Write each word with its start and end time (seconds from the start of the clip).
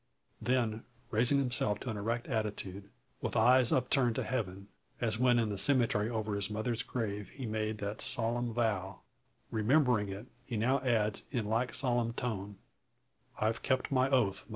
Then 0.41 0.83
raising 1.11 1.37
himself 1.37 1.79
to 1.81 1.91
an 1.91 1.95
erect 1.95 2.25
attitude, 2.25 2.89
with 3.21 3.37
eyes 3.37 3.71
upturned 3.71 4.15
to 4.15 4.23
heaven 4.23 4.67
as 4.99 5.19
when 5.19 5.37
in 5.37 5.49
the 5.49 5.59
cemetery 5.59 6.09
over 6.09 6.33
his 6.33 6.49
mother's 6.49 6.81
grave, 6.81 7.29
he 7.29 7.45
made 7.45 7.77
that 7.77 8.01
solemn 8.01 8.51
vow 8.51 9.01
remembering 9.51 10.09
it, 10.09 10.25
he 10.43 10.57
now 10.57 10.79
adds 10.79 11.21
in 11.29 11.45
like 11.45 11.75
solemnal 11.75 12.13
tone 12.15 12.57
"_I've 13.39 13.61
kept 13.61 13.91
my 13.91 14.09
oath. 14.09 14.43